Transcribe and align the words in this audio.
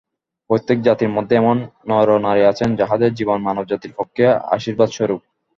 প্রত্যেক 0.49 0.77
জাতির 0.81 1.09
মধ্যেই 1.09 1.39
এমন 1.39 1.57
নরনারী 1.89 2.43
আছেন, 2.45 2.69
যাঁহাদের 2.75 3.11
জীবন 3.13 3.37
মানবজাতির 3.41 3.95
পক্ষে 3.97 4.23
আশীর্বাদস্বরূপ। 4.55 5.21